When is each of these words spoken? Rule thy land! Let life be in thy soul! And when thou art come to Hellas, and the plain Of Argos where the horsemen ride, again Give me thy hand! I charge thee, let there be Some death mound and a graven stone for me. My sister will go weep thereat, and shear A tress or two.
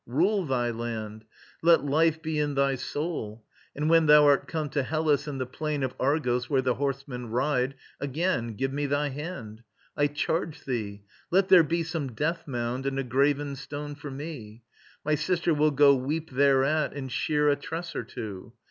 Rule 0.07 0.47
thy 0.47 0.71
land! 0.71 1.25
Let 1.61 1.85
life 1.85 2.23
be 2.23 2.39
in 2.39 2.55
thy 2.55 2.73
soul! 2.73 3.45
And 3.75 3.87
when 3.87 4.07
thou 4.07 4.25
art 4.25 4.47
come 4.47 4.67
to 4.69 4.81
Hellas, 4.81 5.27
and 5.27 5.39
the 5.39 5.45
plain 5.45 5.83
Of 5.83 5.93
Argos 5.99 6.49
where 6.49 6.63
the 6.63 6.73
horsemen 6.73 7.29
ride, 7.29 7.75
again 7.99 8.55
Give 8.55 8.73
me 8.73 8.87
thy 8.87 9.09
hand! 9.09 9.61
I 9.95 10.07
charge 10.07 10.63
thee, 10.65 11.03
let 11.29 11.49
there 11.49 11.63
be 11.63 11.83
Some 11.83 12.13
death 12.13 12.47
mound 12.47 12.87
and 12.87 12.97
a 12.97 13.03
graven 13.03 13.55
stone 13.55 13.93
for 13.93 14.09
me. 14.09 14.63
My 15.05 15.13
sister 15.13 15.53
will 15.53 15.69
go 15.69 15.93
weep 15.93 16.31
thereat, 16.31 16.93
and 16.93 17.11
shear 17.11 17.49
A 17.49 17.55
tress 17.55 17.95
or 17.95 18.01
two. 18.03 18.53